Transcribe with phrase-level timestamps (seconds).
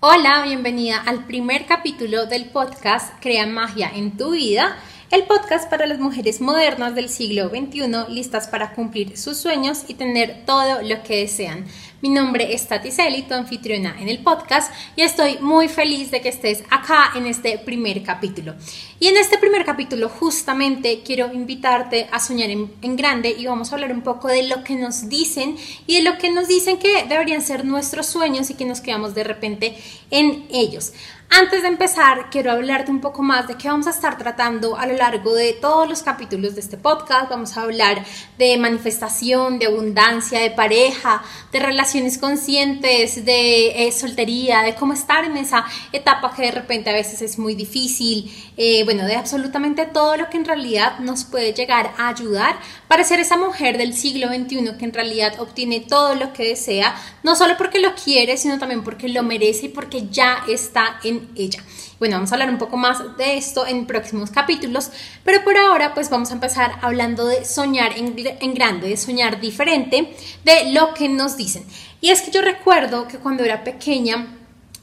[0.00, 4.76] Hola, bienvenida al primer capítulo del podcast Crea Magia en tu vida
[5.14, 9.94] el podcast para las mujeres modernas del siglo XXI listas para cumplir sus sueños y
[9.94, 11.66] tener todo lo que desean.
[12.02, 16.20] Mi nombre es Tati Celi, tu anfitriona en el podcast, y estoy muy feliz de
[16.20, 18.56] que estés acá en este primer capítulo.
[18.98, 23.70] Y en este primer capítulo justamente quiero invitarte a soñar en, en grande y vamos
[23.70, 26.78] a hablar un poco de lo que nos dicen y de lo que nos dicen
[26.78, 29.78] que deberían ser nuestros sueños y que nos quedamos de repente
[30.10, 30.92] en ellos.
[31.30, 34.86] Antes de empezar, quiero hablarte un poco más de qué vamos a estar tratando a
[34.86, 37.28] lo largo de todos los capítulos de este podcast.
[37.28, 38.04] Vamos a hablar
[38.38, 45.24] de manifestación, de abundancia, de pareja, de relaciones conscientes, de eh, soltería, de cómo estar
[45.24, 48.30] en esa etapa que de repente a veces es muy difícil.
[48.56, 52.56] Eh, bueno, de absolutamente todo lo que en realidad nos puede llegar a ayudar
[52.86, 56.94] para ser esa mujer del siglo XXI que en realidad obtiene todo lo que desea,
[57.24, 61.13] no solo porque lo quiere, sino también porque lo merece y porque ya está en
[61.36, 61.62] ella.
[61.98, 64.90] Bueno, vamos a hablar un poco más de esto en próximos capítulos,
[65.24, 69.40] pero por ahora pues vamos a empezar hablando de soñar en, en grande, de soñar
[69.40, 71.64] diferente, de lo que nos dicen.
[72.00, 74.26] Y es que yo recuerdo que cuando era pequeña,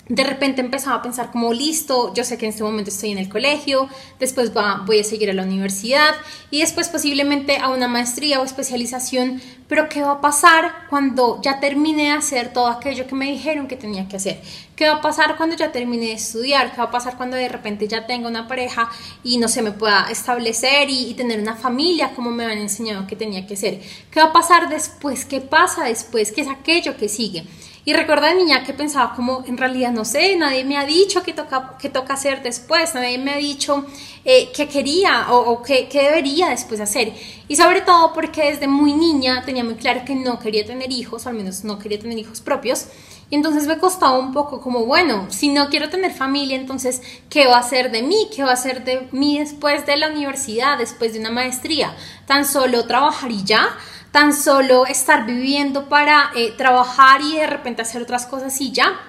[0.09, 3.17] de repente empezaba a pensar como listo, yo sé que en este momento estoy en
[3.17, 3.88] el colegio,
[4.19, 4.52] después
[4.85, 6.16] voy a seguir a la universidad
[6.49, 11.61] y después posiblemente a una maestría o especialización, pero ¿qué va a pasar cuando ya
[11.61, 14.41] termine de hacer todo aquello que me dijeron que tenía que hacer?
[14.75, 16.72] ¿Qué va a pasar cuando ya termine de estudiar?
[16.72, 18.89] ¿Qué va a pasar cuando de repente ya tenga una pareja
[19.23, 23.07] y no se me pueda establecer y, y tener una familia como me han enseñado
[23.07, 23.79] que tenía que ser?
[24.09, 25.23] ¿Qué va a pasar después?
[25.23, 26.31] ¿Qué pasa después?
[26.31, 27.45] ¿Qué es aquello que sigue?
[27.83, 31.23] Y recuerda de niña que pensaba como, en realidad no sé, nadie me ha dicho
[31.23, 33.85] qué toca, qué toca hacer después, nadie me ha dicho
[34.23, 37.11] eh, qué quería o, o qué, qué, debería después hacer.
[37.47, 41.25] Y sobre todo porque desde muy niña tenía muy claro que no quería tener hijos,
[41.25, 42.85] o al menos no quería tener hijos propios.
[43.31, 47.47] Y entonces me costaba un poco como, bueno, si no quiero tener familia, entonces, ¿qué
[47.47, 48.29] va a hacer de mí?
[48.35, 51.95] ¿Qué va a hacer de mí después de la universidad, después de una maestría?
[52.28, 53.69] ¿Tan solo trabajar y ya?
[54.11, 59.00] tan solo estar viviendo para eh, trabajar y de repente hacer otras cosas y ya.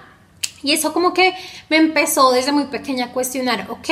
[0.63, 1.33] Y eso como que
[1.69, 3.89] me empezó desde muy pequeña a cuestionar, ok,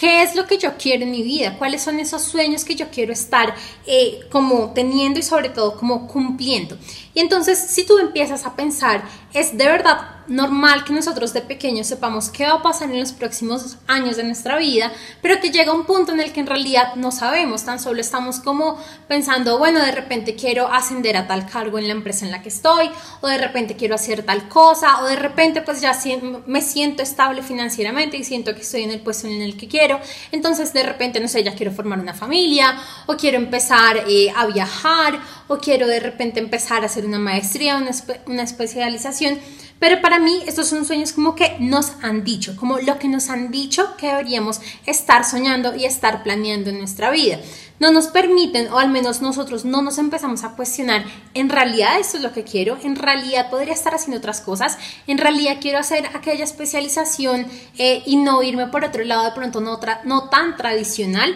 [0.00, 1.58] ¿Qué es lo que yo quiero en mi vida?
[1.58, 3.54] ¿Cuáles son esos sueños que yo quiero estar
[3.86, 6.78] eh, como teniendo y sobre todo como cumpliendo?
[7.14, 11.88] Y entonces si tú empiezas a pensar, es de verdad normal que nosotros de pequeños
[11.88, 15.72] sepamos qué va a pasar en los próximos años de nuestra vida, pero que llega
[15.72, 18.78] un punto en el que en realidad no sabemos, tan solo estamos como
[19.08, 22.48] pensando, bueno, de repente quiero ascender a tal cargo en la empresa en la que
[22.48, 25.98] estoy, o de repente quiero hacer tal cosa, o de repente pues ya
[26.46, 29.98] me siento estable financieramente y siento que estoy en el puesto en el que quiero,
[30.30, 32.76] entonces de repente, no sé, ya quiero formar una familia,
[33.06, 35.18] o quiero empezar eh, a viajar,
[35.50, 37.90] o quiero de repente empezar a hacer una maestría, una,
[38.26, 39.36] una especialización,
[39.80, 43.30] pero para mí estos son sueños como que nos han dicho, como lo que nos
[43.30, 47.40] han dicho que deberíamos estar soñando y estar planeando en nuestra vida.
[47.80, 52.18] No nos permiten, o al menos nosotros no nos empezamos a cuestionar, en realidad esto
[52.18, 54.78] es lo que quiero, en realidad podría estar haciendo otras cosas,
[55.08, 57.46] en realidad quiero hacer aquella especialización
[57.76, 61.34] eh, y no irme por otro lado de pronto no, no tan tradicional.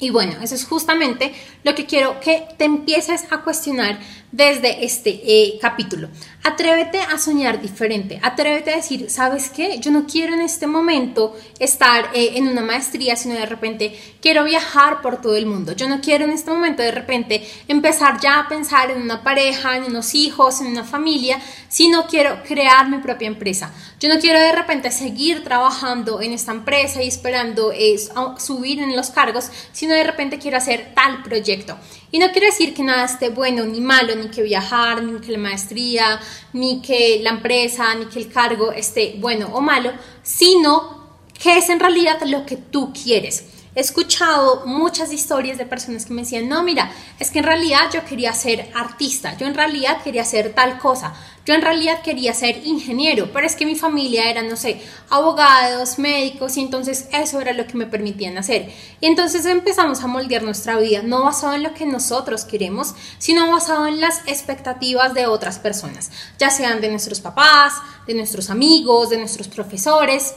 [0.00, 4.00] Y bueno, eso es justamente lo que quiero que te empieces a cuestionar
[4.32, 6.08] desde este eh, capítulo.
[6.42, 9.78] Atrévete a soñar diferente, atrévete a decir, ¿sabes qué?
[9.80, 14.44] Yo no quiero en este momento estar eh, en una maestría, sino de repente quiero
[14.44, 15.72] viajar por todo el mundo.
[15.72, 19.76] Yo no quiero en este momento de repente empezar ya a pensar en una pareja,
[19.76, 23.72] en unos hijos, en una familia, sino quiero crear mi propia empresa.
[23.98, 27.96] Yo no quiero de repente seguir trabajando en esta empresa y esperando eh,
[28.38, 31.76] subir en los cargos, sino de repente quiero hacer tal proyecto.
[32.10, 35.32] Y no quiero decir que nada esté bueno ni malo, ni que viajar, ni que
[35.32, 36.20] la maestría,
[36.52, 39.92] ni que la empresa, ni que el cargo esté bueno o malo,
[40.22, 41.00] sino
[41.40, 43.44] que es en realidad lo que tú quieres.
[43.80, 47.88] He escuchado muchas historias de personas que me decían, no, mira, es que en realidad
[47.90, 51.14] yo quería ser artista, yo en realidad quería hacer tal cosa,
[51.46, 55.98] yo en realidad quería ser ingeniero, pero es que mi familia era, no sé, abogados,
[55.98, 58.70] médicos, y entonces eso era lo que me permitían hacer.
[59.00, 63.50] Y entonces empezamos a moldear nuestra vida, no basado en lo que nosotros queremos, sino
[63.50, 67.72] basado en las expectativas de otras personas, ya sean de nuestros papás,
[68.06, 70.34] de nuestros amigos, de nuestros profesores,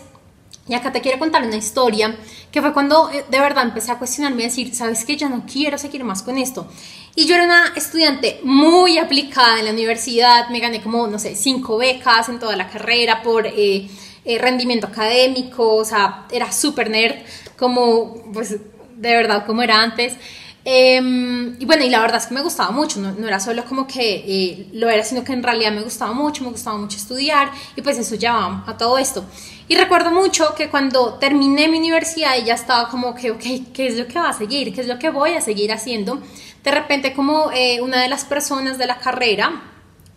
[0.68, 2.16] y acá te quiero contar una historia
[2.52, 5.18] que fue cuando eh, de verdad empecé a cuestionarme y decir, ¿sabes qué?
[5.18, 6.68] Yo no quiero seguir más con esto.
[7.16, 11.36] Y yo era una estudiante muy aplicada en la universidad, me gané como, no sé,
[11.36, 13.88] cinco becas en toda la carrera por eh,
[14.26, 17.18] eh, rendimiento académico, o sea, era súper nerd,
[17.58, 20.14] como, pues, de verdad, como era antes.
[20.66, 23.86] Em, y bueno, y la verdad es que me gustaba mucho, no, era solo como
[23.86, 27.52] que eh, lo era, sino que en realidad me gustaba mucho, me gustaba mucho estudiar
[27.76, 29.26] y pues eso llevaba a todo esto.
[29.68, 33.44] Y recuerdo mucho que cuando terminé mi universidad ya estaba como que, ok,
[33.74, 34.74] ¿qué es lo que va a seguir?
[34.74, 36.22] ¿Qué es lo que voy a seguir haciendo?
[36.64, 39.64] De repente como eh, una de las personas de la carrera,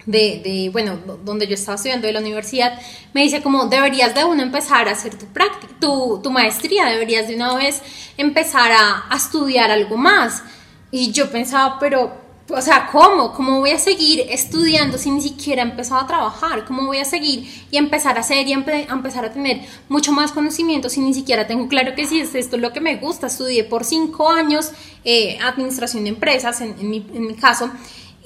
[0.05, 2.81] de, de, bueno, donde yo estaba estudiando de la universidad,
[3.13, 7.29] me dice como deberías de uno empezar a hacer tu, práctica, tu, tu maestría, deberías
[7.29, 7.83] de una vez
[8.17, 10.43] empezar a, a, estudiar algo más.
[10.91, 13.33] Y yo pensaba, pero, o sea, ¿cómo?
[13.33, 16.65] ¿Cómo voy a seguir estudiando si ni siquiera he empezado a trabajar?
[16.65, 20.33] ¿Cómo voy a seguir y empezar a hacer y a empezar a tener mucho más
[20.33, 23.27] conocimiento si ni siquiera tengo claro que si es esto lo que me gusta?
[23.27, 24.71] Estudié por cinco años
[25.05, 27.71] eh, administración de empresas, en, en, mi, en mi caso.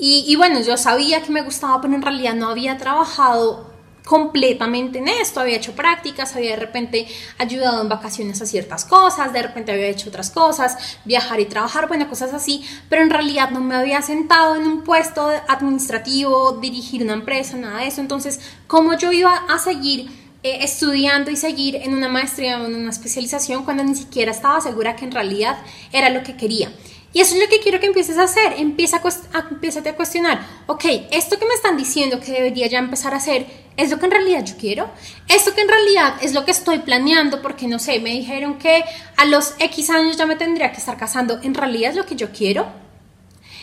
[0.02, 3.69] Y, bueno, yo sabía que me gustaba, pero en realidad no había trabajado
[4.11, 7.07] completamente en esto, había hecho prácticas, había de repente
[7.39, 11.87] ayudado en vacaciones a ciertas cosas, de repente había hecho otras cosas, viajar y trabajar,
[11.87, 17.05] bueno, cosas así, pero en realidad no me había sentado en un puesto administrativo, dirigir
[17.05, 20.11] una empresa, nada de eso, entonces, ¿cómo yo iba a seguir
[20.43, 24.61] eh, estudiando y seguir en una maestría o en una especialización cuando ni siquiera estaba
[24.61, 25.59] segura que en realidad
[25.93, 26.73] era lo que quería?
[27.12, 28.55] Y eso es lo que quiero que empieces a hacer.
[28.59, 33.15] Empieza a, a, a cuestionar, ok, esto que me están diciendo que debería ya empezar
[33.15, 33.47] a hacer,
[33.77, 34.89] ¿es lo que en realidad yo quiero?
[35.29, 37.43] ¿Esto que en realidad es lo que estoy planeando?
[37.43, 38.85] Porque no sé, me dijeron que
[39.17, 42.15] a los X años ya me tendría que estar casando, ¿en realidad es lo que
[42.15, 42.67] yo quiero?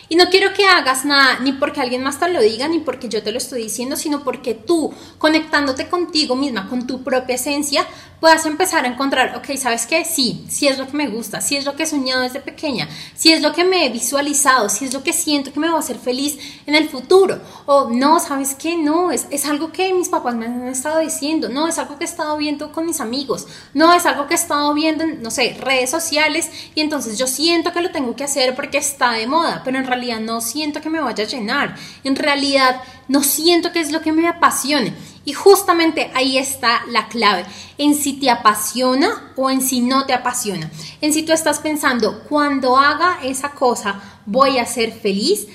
[0.09, 3.09] Y no quiero que hagas nada ni porque alguien más te lo diga, ni porque
[3.09, 7.85] yo te lo estoy diciendo, sino porque tú, conectándote contigo misma, con tu propia esencia,
[8.19, 10.03] puedas empezar a encontrar, ok, ¿sabes qué?
[10.03, 12.89] Sí, sí es lo que me gusta, sí es lo que he soñado desde pequeña,
[13.15, 15.75] sí es lo que me he visualizado, sí es lo que siento que me va
[15.75, 17.39] a hacer feliz en el futuro.
[17.65, 18.75] O no, ¿sabes qué?
[18.77, 22.05] No, es, es algo que mis papás me han estado diciendo, no, es algo que
[22.05, 25.31] he estado viendo con mis amigos, no, es algo que he estado viendo en, no
[25.31, 29.27] sé, redes sociales y entonces yo siento que lo tengo que hacer porque está de
[29.27, 33.71] moda, pero en realidad no siento que me vaya a llenar, en realidad no siento
[33.71, 34.93] que es lo que me apasione.
[35.27, 37.45] Y justamente ahí está la clave,
[37.77, 40.71] en si te apasiona o en si no te apasiona.
[41.01, 45.49] En si tú estás pensando, cuando haga esa cosa voy a ser feliz,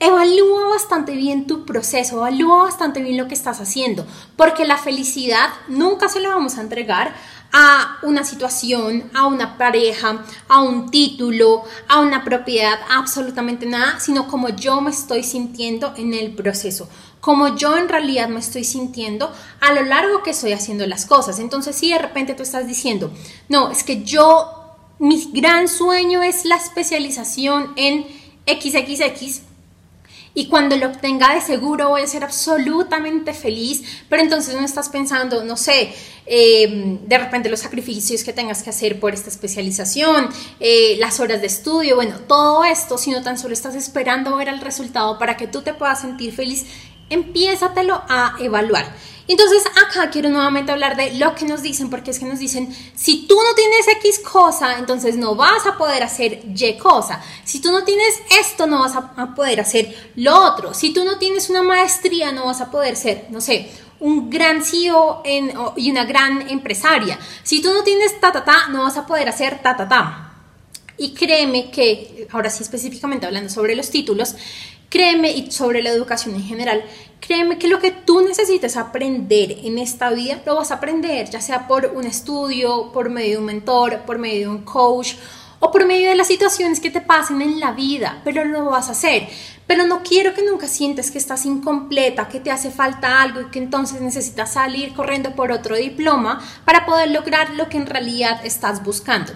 [0.00, 4.04] evalúa bastante bien tu proceso, evalúa bastante bien lo que estás haciendo,
[4.34, 7.14] porque la felicidad nunca se la vamos a entregar
[7.52, 14.28] a una situación, a una pareja, a un título, a una propiedad, absolutamente nada, sino
[14.28, 16.88] como yo me estoy sintiendo en el proceso,
[17.20, 21.38] como yo en realidad me estoy sintiendo a lo largo que estoy haciendo las cosas.
[21.38, 23.10] Entonces, si de repente tú estás diciendo,
[23.48, 28.06] no, es que yo, mi gran sueño es la especialización en
[28.46, 29.42] XXX,
[30.34, 34.88] y cuando lo obtenga de seguro voy a ser absolutamente feliz, pero entonces no estás
[34.88, 35.92] pensando, no sé,
[36.26, 40.28] eh, de repente los sacrificios que tengas que hacer por esta especialización,
[40.60, 44.60] eh, las horas de estudio, bueno, todo esto, sino tan solo estás esperando ver el
[44.60, 46.66] resultado para que tú te puedas sentir feliz,
[47.08, 48.94] empiézatelo a evaluar.
[49.30, 52.76] Entonces acá quiero nuevamente hablar de lo que nos dicen, porque es que nos dicen,
[52.96, 57.22] si tú no tienes X cosa, entonces no vas a poder hacer Y cosa.
[57.44, 60.74] Si tú no tienes esto, no vas a, poder hacer lo otro.
[60.74, 64.64] Si tú no tienes una maestría, no vas a poder ser, no sé, un gran
[64.64, 65.22] CEO
[65.76, 67.16] y una gran empresaria.
[67.44, 70.29] Si tú no tienes ta, ta, ta, no vas a poder hacer ta, ta, ta.
[70.96, 74.34] Y créeme que, ahora sí específicamente hablando sobre los títulos,
[74.88, 76.84] créeme y sobre la educación en general,
[77.20, 81.40] Créeme que lo que tú necesites aprender en esta vida lo vas a aprender, ya
[81.40, 85.14] sea por un estudio, por medio de un mentor, por medio de un coach
[85.60, 88.88] o por medio de las situaciones que te pasen en la vida, pero lo vas
[88.88, 89.28] a hacer.
[89.66, 93.50] Pero no quiero que nunca sientes que estás incompleta, que te hace falta algo y
[93.50, 98.40] que entonces necesitas salir corriendo por otro diploma para poder lograr lo que en realidad
[98.44, 99.32] estás buscando.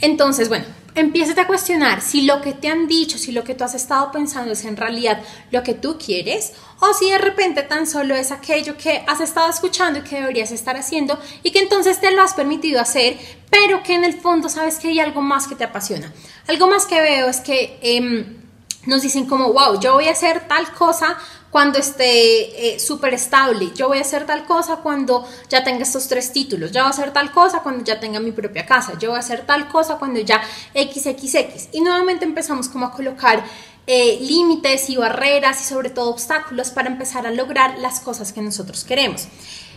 [0.00, 3.64] Entonces, bueno, empiezas a cuestionar si lo que te han dicho, si lo que tú
[3.64, 7.86] has estado pensando es en realidad lo que tú quieres o si de repente tan
[7.86, 12.00] solo es aquello que has estado escuchando y que deberías estar haciendo y que entonces
[12.00, 13.18] te lo has permitido hacer,
[13.50, 16.12] pero que en el fondo sabes que hay algo más que te apasiona.
[16.48, 18.42] Algo más que veo es que em,
[18.86, 21.16] nos dicen como, wow, yo voy a hacer tal cosa
[21.52, 26.08] cuando esté eh, súper estable, yo voy a hacer tal cosa cuando ya tenga estos
[26.08, 29.10] tres títulos, yo voy a hacer tal cosa cuando ya tenga mi propia casa, yo
[29.10, 30.40] voy a hacer tal cosa cuando ya
[30.72, 31.68] XXX.
[31.72, 33.44] Y nuevamente empezamos como a colocar
[33.86, 38.40] eh, límites y barreras y sobre todo obstáculos para empezar a lograr las cosas que
[38.40, 39.28] nosotros queremos.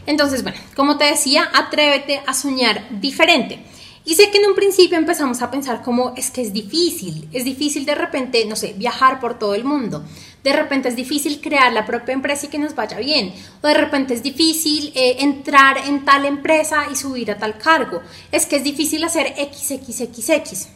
[0.05, 3.65] Entonces, bueno, como te decía, atrévete a soñar diferente.
[4.05, 7.43] Y sé que en un principio empezamos a pensar como es que es difícil, es
[7.43, 10.05] difícil de repente, no sé, viajar por todo el mundo,
[10.45, 13.33] de repente es difícil crear la propia empresa y que nos vaya bien,
[13.63, 18.03] o de repente es difícil eh, entrar en tal empresa y subir a tal cargo,
[18.31, 20.67] es que es difícil hacer XXXX.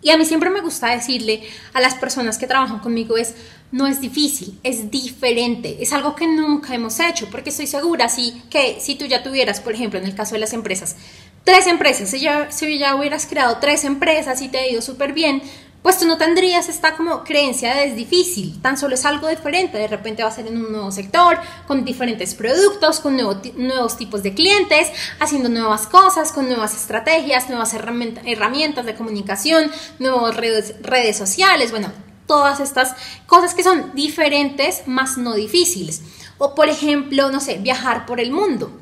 [0.00, 1.42] Y a mí siempre me gusta decirle
[1.72, 3.34] a las personas que trabajan conmigo es,
[3.72, 8.06] no es difícil, es diferente, es algo que nunca hemos hecho, porque estoy segura
[8.48, 10.94] que si tú ya tuvieras, por ejemplo, en el caso de las empresas,
[11.42, 15.12] tres empresas, si ya, si ya hubieras creado tres empresas y te ha ido súper
[15.14, 15.42] bien,
[15.88, 19.78] pues tú no tendrías esta como creencia de es difícil, tan solo es algo diferente,
[19.78, 24.22] de repente va a ser en un nuevo sector, con diferentes productos, con nuevos tipos
[24.22, 31.16] de clientes, haciendo nuevas cosas, con nuevas estrategias, nuevas herramientas de comunicación, nuevas redes, redes
[31.16, 31.90] sociales, bueno,
[32.26, 36.02] todas estas cosas que son diferentes, más no difíciles.
[36.36, 38.78] O por ejemplo, no sé, viajar por el mundo.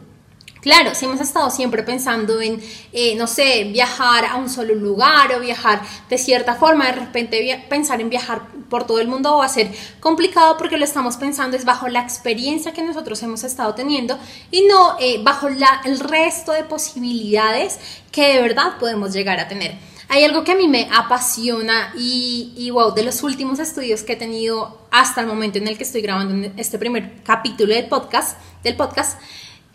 [0.66, 2.60] Claro, si hemos estado siempre pensando en,
[2.92, 5.80] eh, no sé, viajar a un solo lugar o viajar
[6.10, 9.70] de cierta forma, de repente pensar en viajar por todo el mundo va a ser
[10.00, 14.18] complicado porque lo estamos pensando es bajo la experiencia que nosotros hemos estado teniendo
[14.50, 17.78] y no eh, bajo la, el resto de posibilidades
[18.10, 19.76] que de verdad podemos llegar a tener.
[20.08, 24.14] Hay algo que a mí me apasiona y, y, wow, de los últimos estudios que
[24.14, 28.36] he tenido hasta el momento en el que estoy grabando este primer capítulo del podcast,
[28.64, 29.16] del podcast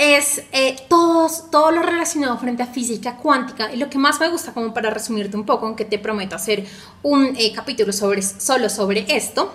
[0.02, 4.30] es eh, todo, todo lo relacionado frente a física cuántica y lo que más me
[4.30, 6.66] gusta como para resumirte un poco, aunque te prometo hacer
[7.04, 9.54] un eh, capítulo sobre, solo sobre esto,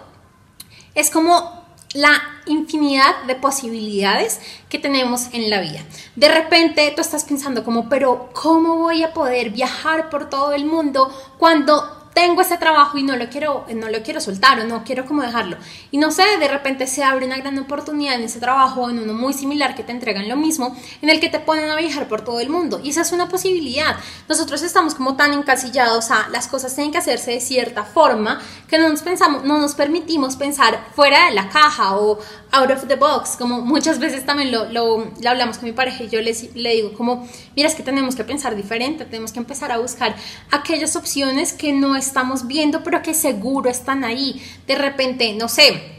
[0.94, 5.80] es como la infinidad de posibilidades que tenemos en la vida.
[6.14, 10.64] De repente tú estás pensando como, pero ¿cómo voy a poder viajar por todo el
[10.64, 14.84] mundo cuando tengo ese trabajo y no lo quiero, no lo quiero soltar o no
[14.84, 15.58] quiero como dejarlo.
[15.90, 18.98] Y no sé, de repente se abre una gran oportunidad en ese trabajo o en
[18.98, 22.08] uno muy similar que te entregan lo mismo, en el que te ponen a viajar
[22.08, 22.80] por todo el mundo.
[22.82, 23.96] Y esa es una posibilidad.
[24.30, 28.78] Nosotros estamos como tan encasillados a las cosas tienen que hacerse de cierta forma que
[28.78, 32.18] no nos pensamos, no nos permitimos pensar fuera de la caja o
[32.52, 36.08] out of the box, como muchas veces también lo, lo, hablamos con mi pareja y
[36.08, 36.32] yo le,
[36.70, 40.16] digo como, mira, es que tenemos que pensar diferente, tenemos que empezar a buscar
[40.50, 44.42] aquellas opciones que no estamos viendo, pero que seguro están ahí.
[44.66, 45.96] De repente, no sé,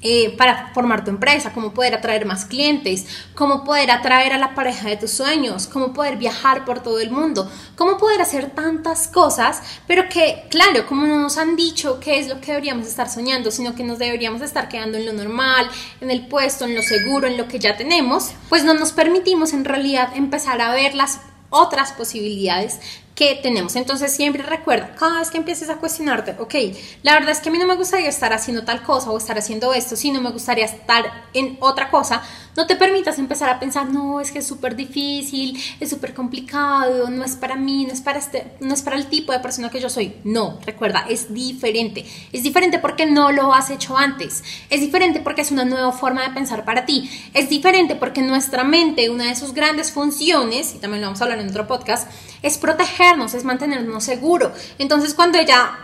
[0.00, 4.54] eh, para formar tu empresa, cómo poder atraer más clientes, cómo poder atraer a la
[4.54, 9.08] pareja de tus sueños, cómo poder viajar por todo el mundo, cómo poder hacer tantas
[9.08, 13.10] cosas, pero que, claro, como no nos han dicho qué es lo que deberíamos estar
[13.10, 15.68] soñando, sino que nos deberíamos estar quedando en lo normal,
[16.00, 19.52] en el puesto, en lo seguro, en lo que ya tenemos, pues no nos permitimos
[19.52, 22.78] en realidad empezar a ver las otras posibilidades
[23.18, 23.74] que tenemos.
[23.74, 26.54] Entonces siempre recuerda, cada vez que empieces a cuestionarte, ok,
[27.02, 29.36] la verdad es que a mí no me gustaría estar haciendo tal cosa o estar
[29.36, 32.22] haciendo esto, sino me gustaría estar en otra cosa,
[32.58, 37.10] no te permitas empezar a pensar, no, es que es súper difícil, es súper complicado,
[37.10, 39.70] no es para mí, no es para, este, no es para el tipo de persona
[39.70, 40.14] que yo soy.
[40.24, 42.04] No, recuerda, es diferente.
[42.32, 44.42] Es diferente porque no lo has hecho antes.
[44.70, 47.10] Es diferente porque es una nueva forma de pensar para ti.
[47.34, 51.24] Es diferente porque nuestra mente, una de sus grandes funciones, y también lo vamos a
[51.24, 52.08] hablar en otro podcast,
[52.42, 54.52] es protegernos, es mantenernos seguros.
[54.78, 55.78] Entonces, cuando ella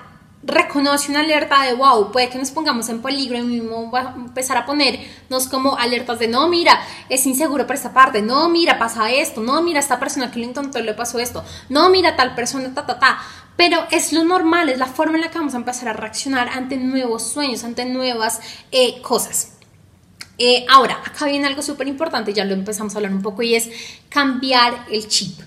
[0.47, 4.15] reconoce una alerta de wow, puede que nos pongamos en peligro y mismo va a
[4.15, 8.79] empezar a ponernos como alertas de no, mira, es inseguro por esta parte, no, mira,
[8.79, 12.35] pasa esto, no, mira, esta persona que lo intentó le pasó esto, no, mira, tal
[12.35, 13.19] persona, ta, ta, ta.
[13.57, 16.49] Pero es lo normal, es la forma en la que vamos a empezar a reaccionar
[16.49, 18.41] ante nuevos sueños, ante nuevas
[18.73, 19.53] eh, cosas.
[20.39, 23.55] Eh, ahora, acá viene algo súper importante, ya lo empezamos a hablar un poco, y
[23.55, 23.71] es
[24.09, 25.39] cambiar el chip.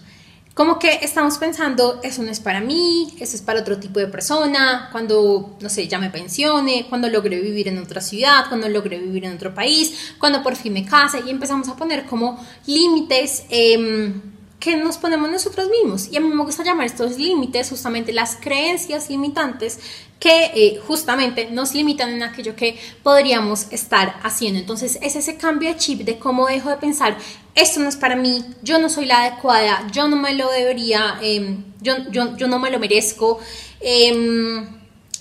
[0.58, 4.08] Como que estamos pensando, eso no es para mí, eso es para otro tipo de
[4.08, 8.98] persona, cuando, no sé, ya me pensione, cuando logre vivir en otra ciudad, cuando logre
[8.98, 13.44] vivir en otro país, cuando por fin me case y empezamos a poner como límites.
[13.50, 14.20] Em,
[14.60, 16.10] que nos ponemos nosotros mismos.
[16.12, 19.80] Y a mí me gusta llamar estos límites justamente las creencias limitantes
[20.20, 24.60] que eh, justamente nos limitan en aquello que podríamos estar haciendo.
[24.60, 27.18] Entonces es ese cambio de chip de cómo dejo de pensar,
[27.56, 31.18] esto no es para mí, yo no soy la adecuada, yo no me lo debería,
[31.22, 33.40] em, yo, yo, yo, no me lo merezco.
[33.80, 34.78] Em,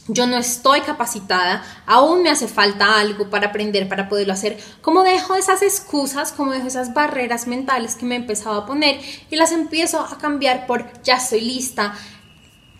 [0.08, 4.56] yo no estoy capacitada, aún me hace falta algo para aprender, para poderlo hacer.
[4.80, 9.00] ¿Cómo dejo esas excusas, como dejo esas barreras mentales que me he empezado a poner
[9.30, 11.94] y las empiezo a cambiar por ya estoy lista?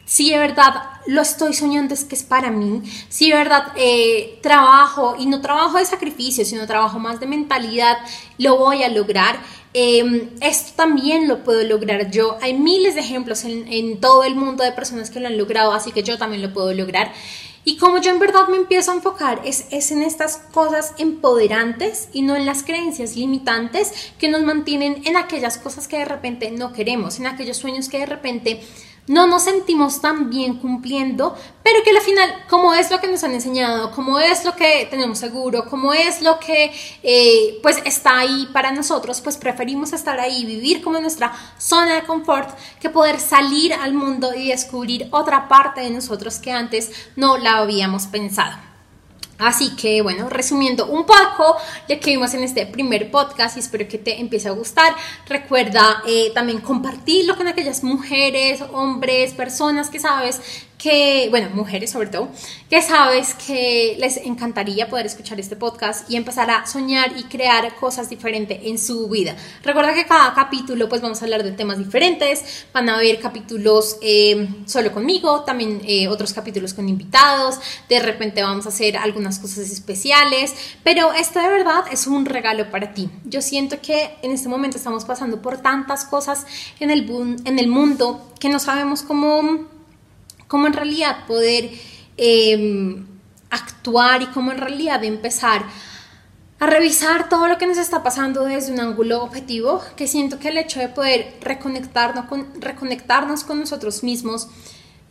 [0.06, 4.38] Si de verdad lo estoy soñando es que es para mí, si de verdad eh,
[4.40, 7.98] trabajo y no trabajo de sacrificio, sino trabajo más de mentalidad,
[8.38, 9.36] lo voy a lograr.
[9.74, 12.38] Em, esto también lo puedo lograr yo.
[12.40, 15.90] Hay miles de ejemplos en, todo el mundo de personas que lo han logrado, así
[15.90, 17.12] que yo también lo puedo lograr.
[17.64, 22.08] Y como yo en verdad me empiezo a enfocar es, es, en estas cosas empoderantes
[22.12, 26.52] y no en las creencias limitantes que nos mantienen en aquellas cosas que de repente
[26.52, 28.60] no queremos, en aquellos sueños que de repente
[29.06, 33.22] no nos sentimos tan bien cumpliendo, pero que al final, como es lo que nos
[33.24, 36.72] han enseñado, como es lo que tenemos seguro, como es lo que
[37.02, 42.02] eh, pues está ahí para nosotros, pues preferimos estar ahí, vivir como nuestra zona de
[42.02, 47.36] confort, que poder salir al mundo y descubrir otra parte de nosotros que antes no
[47.38, 48.65] la habíamos pensado.
[49.38, 51.56] Así que bueno, resumiendo un poco
[51.88, 54.94] lo que vimos en este primer podcast y espero que te empiece a gustar.
[55.28, 60.65] Recuerda eh, también compartirlo con aquellas mujeres, hombres, personas que sabes
[61.30, 62.28] bueno, mujeres sobre todo,
[62.70, 67.74] que sabes que les encantaría poder escuchar este podcast y empezar a soñar y crear
[67.76, 69.36] cosas diferentes en su vida.
[69.62, 73.96] Recuerda que cada capítulo pues vamos a hablar de temas diferentes, van a haber capítulos
[74.02, 79.38] eh, solo conmigo, también eh, otros capítulos con invitados, de repente vamos a hacer algunas
[79.38, 83.08] cosas especiales, pero esto de verdad es un regalo para ti.
[83.24, 86.46] Yo siento que en este momento estamos pasando por tantas cosas
[86.80, 87.10] en el,
[87.44, 89.75] en el mundo que no sabemos cómo
[90.48, 91.70] cómo en realidad poder
[92.16, 93.06] em,
[93.50, 95.64] actuar y cómo en realidad empezar
[96.58, 100.48] a revisar todo lo que nos está pasando desde un ángulo objetivo, que siento que
[100.48, 104.48] el hecho de poder reconectarnos con, reconectarnos con nosotros mismos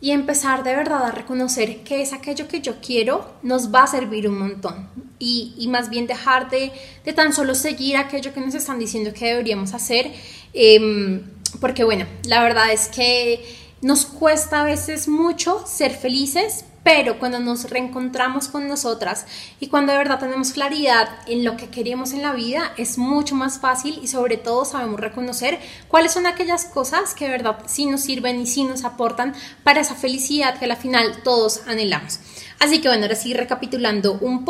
[0.00, 3.86] y empezar de verdad a reconocer que es aquello que yo quiero, nos va a
[3.86, 4.88] servir un montón.
[5.18, 6.70] Y, más bien dejar de,
[7.04, 10.12] de, tan solo seguir aquello que nos están diciendo que deberíamos hacer,
[10.52, 11.22] em,
[11.60, 13.42] porque bueno, la verdad es que
[13.82, 19.26] nos cuesta a veces mucho ser felices, pero cuando nos reencontramos con nosotras
[19.58, 23.34] y cuando de verdad tenemos claridad en lo que queremos en la vida, es mucho
[23.34, 27.86] más fácil y sobre todo sabemos reconocer cuáles son aquellas cosas que de verdad sí
[27.86, 32.20] nos sirven y sí nos aportan para esa felicidad que al final todos anhelamos.
[32.60, 34.46] Así que bueno, ahora sí recapitulando un,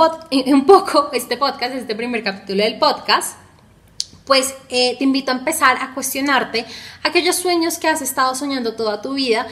[0.47, 3.46] un poco este podcast, este primer capítulo del podcast
[4.26, 6.66] pues eh, te invito a empezar a cuestionarte
[7.02, 9.47] aquellos sueños que has estado soñando toda tu vida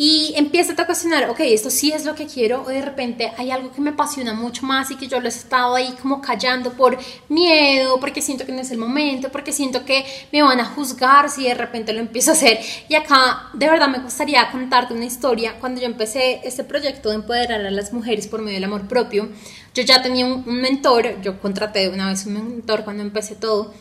[0.00, 3.50] y empieza a cuestionar, ok, esto sí es lo que quiero, o de repente hay
[3.50, 6.72] algo que me apasiona mucho más y que yo lo he estado ahí como callando
[6.74, 6.96] por
[7.28, 11.28] miedo, porque siento que no es el momento, porque siento que me van a juzgar
[11.30, 12.60] si de repente lo empiezo a hacer.
[12.88, 15.58] Y acá, de verdad, me gustaría contarte una historia.
[15.58, 19.28] Cuando yo empecé este proyecto de empoderar a las mujeres por medio del amor propio,
[19.74, 23.74] yo ya tenía un, mentor, yo contraté una vez un mentor cuando empecé todo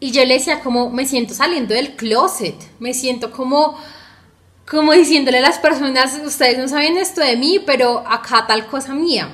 [0.00, 3.78] y yo le decía como me siento saliendo del closet, me siento como
[4.68, 8.94] como diciéndole a las personas, ustedes no saben esto de mí, pero acá tal cosa
[8.94, 9.28] mía.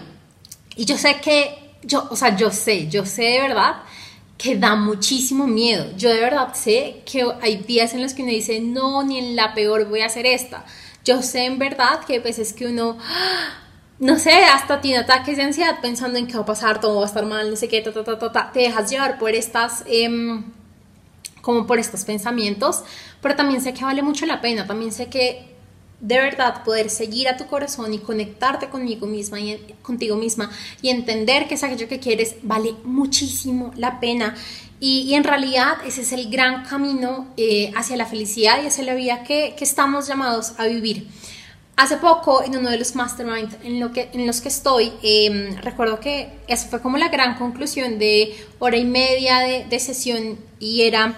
[0.77, 3.77] Y yo sé que, yo, o sea, yo sé, yo sé de verdad
[4.37, 5.87] que da muchísimo miedo.
[5.96, 9.37] Yo de verdad sé que hay días en los que uno dice, no, ni en
[9.37, 10.66] la peor voy a hacer esta.
[11.05, 12.98] Yo sé en verdad que hay veces que uno,
[13.98, 17.05] no sé, hasta tiene ataques de ansiedad pensando en qué va a pasar, todo va
[17.05, 19.85] a estar mal, no sé qué, ta, ta, ta, ta, te dejas llevar por estas...
[19.87, 20.42] Eh,
[21.42, 22.83] como por estos pensamientos,
[23.20, 25.52] pero también sé que vale mucho la pena, también sé que
[26.00, 30.50] de verdad poder seguir a tu corazón y conectarte conmigo misma y contigo misma
[30.81, 34.35] y entender que es aquello que quieres vale muchísimo la pena
[34.81, 38.94] y, en realidad ese es el gran camino eh, hacia la felicidad y hacia la
[38.94, 41.07] vida que, que, estamos llamados a vivir.
[41.83, 45.57] Hace poco en uno de los mastermind en, lo que, en los que estoy, em,
[45.57, 50.38] recuerdo que esa fue como la gran conclusión de hora y media de, de sesión
[50.61, 51.16] y era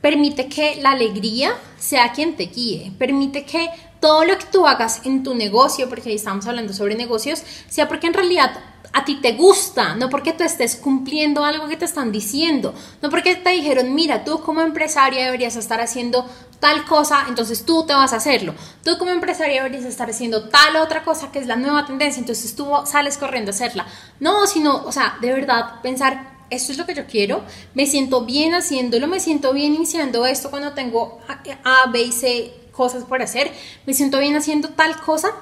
[0.00, 2.92] Permite que la alegría sea quien te guíe.
[2.98, 3.68] Permite que
[4.00, 7.86] todo lo que tú hagas en tu negocio, porque ahí estamos hablando sobre negocios, sea
[7.86, 8.52] porque en realidad
[8.92, 13.10] a ti te gusta, no porque tú estés cumpliendo algo que te están diciendo, no
[13.10, 16.26] porque te dijeron, mira, tú como empresaria deberías estar haciendo
[16.58, 18.54] tal cosa, entonces tú te vas a hacerlo.
[18.84, 22.54] Tú como empresaria deberías estar haciendo tal otra cosa que es la nueva tendencia, entonces
[22.54, 23.86] tú sales corriendo a hacerla.
[24.18, 27.42] No, sino, o sea, de verdad pensar, esto es lo que yo quiero,
[27.74, 31.20] me siento bien haciéndolo, me siento bien iniciando esto cuando tengo
[31.64, 33.52] A, B y C cosas por hacer,
[33.86, 35.32] me siento bien haciendo tal cosa.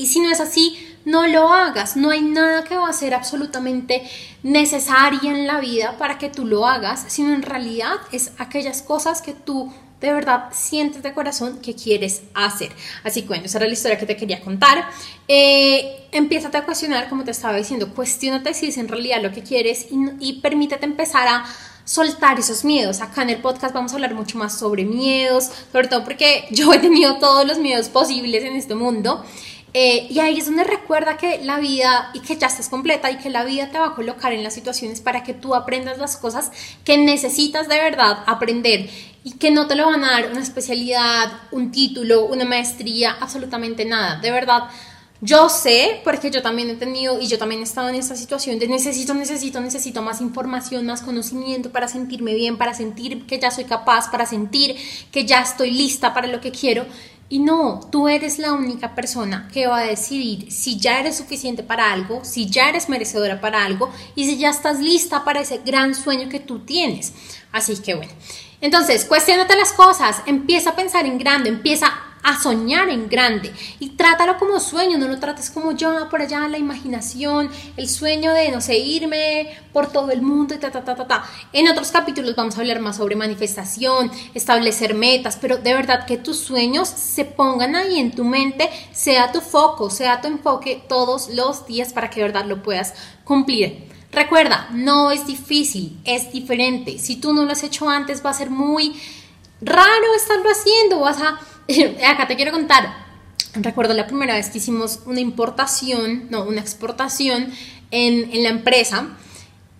[0.00, 1.94] Y si no es así, no lo hagas.
[1.94, 4.02] No hay nada que va a ser absolutamente
[4.42, 9.20] necesaria en la vida para que tú lo hagas, sino en realidad es aquellas cosas
[9.20, 12.72] que tú de verdad sientes de corazón que quieres hacer.
[13.04, 14.88] Así que bueno, esa era la historia que te quería contar.
[15.28, 19.42] Eh, empiezas a cuestionar, como te estaba diciendo, cuestionate si es en realidad lo que
[19.42, 21.44] quieres y, y permítete empezar a
[21.84, 23.00] soltar esos miedos.
[23.00, 26.72] Acá en el podcast vamos a hablar mucho más sobre miedos, sobre todo porque yo
[26.72, 29.24] he tenido todos los miedos posibles en este mundo.
[29.72, 33.18] Eh, y ahí es donde recuerda que la vida y que ya estás completa y
[33.18, 36.16] que la vida te va a colocar en las situaciones para que tú aprendas las
[36.16, 36.50] cosas
[36.84, 38.90] que necesitas de verdad aprender
[39.22, 43.84] y que no te lo van a dar una especialidad, un título, una maestría, absolutamente
[43.84, 44.16] nada.
[44.16, 44.70] De verdad,
[45.20, 48.58] yo sé, porque yo también he tenido y yo también he estado en esta situación
[48.58, 53.50] de necesito, necesito, necesito más información, más conocimiento para sentirme bien, para sentir que ya
[53.50, 54.76] soy capaz, para sentir
[55.12, 56.86] que ya estoy lista para lo que quiero.
[57.32, 61.62] Y no, tú eres la única persona que va a decidir si ya eres suficiente
[61.62, 65.58] para algo, si ya eres merecedora para algo y si ya estás lista para ese
[65.64, 67.12] gran sueño que tú tienes.
[67.52, 68.10] Así que bueno,
[68.60, 73.90] entonces cuestionate las cosas, empieza a pensar en grande, empieza a soñar en grande y
[73.90, 78.50] trátalo como sueño, no lo trates como yo por allá la imaginación, el sueño de
[78.50, 81.24] no sé, irme por todo el mundo y ta ta ta ta ta.
[81.52, 86.16] En otros capítulos vamos a hablar más sobre manifestación, establecer metas, pero de verdad que
[86.16, 91.28] tus sueños se pongan ahí en tu mente, sea tu foco, sea tu enfoque todos
[91.30, 93.88] los días para que de verdad lo puedas cumplir.
[94.12, 96.98] Recuerda, no es difícil, es diferente.
[96.98, 99.00] Si tú no lo has hecho antes, va a ser muy
[99.60, 101.38] raro estarlo haciendo, vas a
[102.06, 102.94] acá te quiero contar,
[103.54, 107.52] recuerdo la primera vez que hicimos una importación, no, una exportación
[107.90, 109.08] en, en la empresa.